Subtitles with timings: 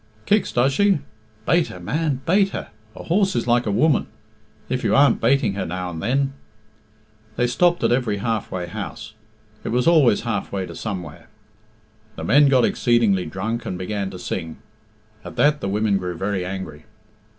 [0.25, 0.97] "Kicks, does she?
[1.45, 2.69] Bate her, man; bate her.
[2.95, 4.07] A horse is like a woman.
[4.67, 6.33] If you aren't bating her now and then"
[7.37, 9.13] They stopped at every half way houses
[9.63, 11.27] it was always halfway to somewhere.
[12.15, 14.57] The men got exceedingly drunk and began to sing.
[15.23, 16.85] At that the women grew very angry.